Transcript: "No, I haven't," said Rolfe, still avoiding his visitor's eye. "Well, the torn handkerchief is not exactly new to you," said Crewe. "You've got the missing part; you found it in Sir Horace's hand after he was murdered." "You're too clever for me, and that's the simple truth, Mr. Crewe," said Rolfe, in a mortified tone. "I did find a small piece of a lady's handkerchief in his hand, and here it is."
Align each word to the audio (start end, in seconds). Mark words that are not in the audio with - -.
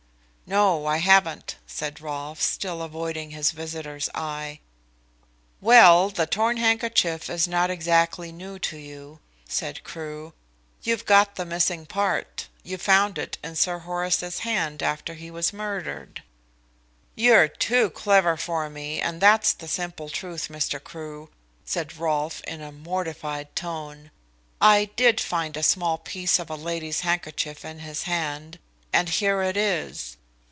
"No, 0.53 0.85
I 0.85 0.97
haven't," 0.97 1.55
said 1.65 2.01
Rolfe, 2.01 2.41
still 2.41 2.81
avoiding 2.81 3.29
his 3.31 3.51
visitor's 3.51 4.09
eye. 4.13 4.59
"Well, 5.61 6.09
the 6.09 6.27
torn 6.27 6.57
handkerchief 6.57 7.29
is 7.29 7.47
not 7.47 7.69
exactly 7.69 8.33
new 8.33 8.59
to 8.59 8.75
you," 8.75 9.21
said 9.47 9.81
Crewe. 9.85 10.33
"You've 10.83 11.05
got 11.05 11.35
the 11.35 11.45
missing 11.45 11.85
part; 11.85 12.49
you 12.63 12.77
found 12.77 13.17
it 13.17 13.37
in 13.41 13.55
Sir 13.55 13.79
Horace's 13.79 14.39
hand 14.39 14.83
after 14.83 15.13
he 15.13 15.31
was 15.31 15.53
murdered." 15.53 16.21
"You're 17.15 17.47
too 17.47 17.89
clever 17.89 18.35
for 18.35 18.69
me, 18.69 18.99
and 18.99 19.21
that's 19.21 19.53
the 19.53 19.69
simple 19.69 20.09
truth, 20.09 20.49
Mr. 20.49 20.83
Crewe," 20.83 21.29
said 21.63 21.95
Rolfe, 21.95 22.41
in 22.43 22.59
a 22.59 22.73
mortified 22.73 23.55
tone. 23.55 24.11
"I 24.59 24.89
did 24.97 25.21
find 25.21 25.55
a 25.55 25.63
small 25.63 25.97
piece 25.97 26.39
of 26.39 26.49
a 26.49 26.55
lady's 26.55 27.01
handkerchief 27.01 27.63
in 27.63 27.79
his 27.79 28.03
hand, 28.03 28.59
and 28.91 29.07
here 29.07 29.41
it 29.41 29.55
is." 29.55 30.17